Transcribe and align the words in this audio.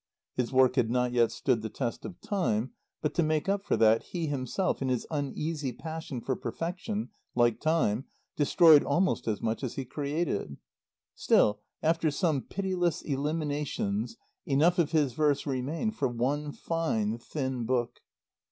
His 0.33 0.51
work 0.51 0.77
had 0.77 0.89
not 0.89 1.11
yet 1.13 1.31
stood 1.31 1.61
the 1.61 1.69
test 1.69 2.05
of 2.05 2.19
time, 2.21 2.71
but 3.03 3.13
to 3.13 3.21
make 3.21 3.47
up 3.47 3.63
for 3.63 3.77
that 3.77 4.01
he 4.01 4.25
himself, 4.25 4.81
in 4.81 4.89
his 4.89 5.05
uneasy 5.11 5.71
passion 5.71 6.21
for 6.21 6.35
perfection, 6.35 7.09
like 7.35 7.59
Time, 7.59 8.05
destroyed 8.35 8.83
almost 8.83 9.27
as 9.27 9.43
much 9.43 9.63
as 9.63 9.75
he 9.75 9.85
created. 9.85 10.57
Still, 11.13 11.59
after 11.83 12.09
some 12.09 12.41
pitiless 12.41 13.03
eliminations, 13.03 14.17
enough 14.43 14.79
of 14.79 14.89
his 14.91 15.13
verse 15.13 15.45
remained 15.45 15.95
for 15.95 16.07
one 16.07 16.51
fine, 16.51 17.19
thin 17.19 17.65
book. 17.67 17.99